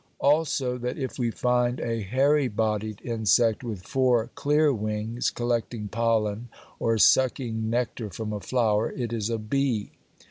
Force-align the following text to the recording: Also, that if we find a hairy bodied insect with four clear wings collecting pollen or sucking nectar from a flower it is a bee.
Also, 0.17 0.79
that 0.79 0.97
if 0.97 1.19
we 1.19 1.29
find 1.29 1.79
a 1.79 2.01
hairy 2.01 2.47
bodied 2.47 2.99
insect 3.03 3.63
with 3.63 3.83
four 3.83 4.31
clear 4.33 4.73
wings 4.73 5.29
collecting 5.29 5.87
pollen 5.89 6.49
or 6.79 6.97
sucking 6.97 7.69
nectar 7.69 8.09
from 8.09 8.33
a 8.33 8.39
flower 8.39 8.89
it 8.91 9.13
is 9.13 9.29
a 9.29 9.37
bee. 9.37 9.91